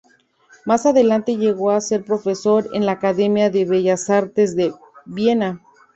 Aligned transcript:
Más 0.65 0.87
adelante 0.87 1.37
llegó 1.37 1.69
a 1.69 1.79
ser 1.79 2.03
profesor 2.03 2.67
en 2.73 2.87
la 2.87 2.93
Academia 2.93 3.51
de 3.51 3.65
Bellas 3.65 4.09
Artes 4.09 4.55
de 4.55 4.73
Viena. 5.05 5.61